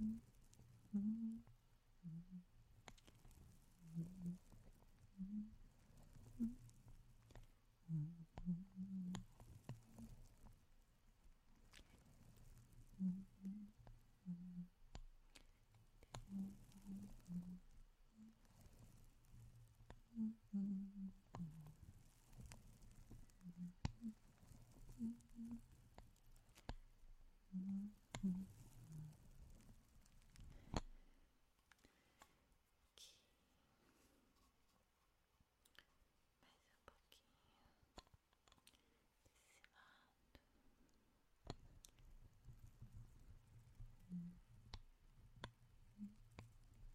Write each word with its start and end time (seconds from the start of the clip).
Mm 0.00 0.20
-hmm. 0.92 1.42
Mm 2.04 2.10
-hmm. 2.10 2.59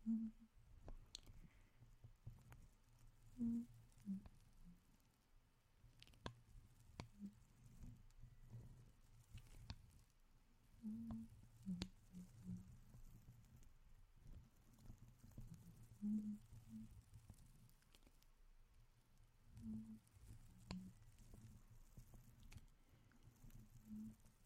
Mm 0.06 0.12
-hmm. 0.12 0.46
-hmm. 3.40 3.66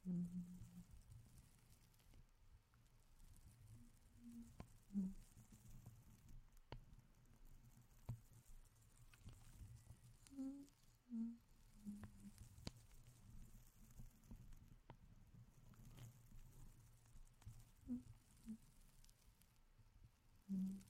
-hmm. 0.06 0.69